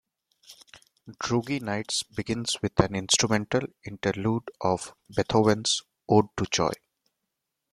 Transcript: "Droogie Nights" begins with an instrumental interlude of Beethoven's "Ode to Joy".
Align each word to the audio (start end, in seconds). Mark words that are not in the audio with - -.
"Droogie 1.21 1.61
Nights" 1.61 2.01
begins 2.01 2.59
with 2.63 2.79
an 2.79 2.95
instrumental 2.95 3.61
interlude 3.83 4.49
of 4.59 4.95
Beethoven's 5.15 5.83
"Ode 6.09 6.29
to 6.37 6.45
Joy". 6.45 6.71